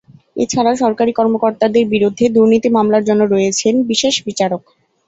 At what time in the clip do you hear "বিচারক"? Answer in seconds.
4.27-4.63